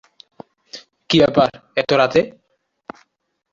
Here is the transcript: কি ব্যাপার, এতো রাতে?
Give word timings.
কি 1.09 1.17
ব্যাপার, 1.21 1.49
এতো 1.77 1.93
রাতে? 1.97 2.21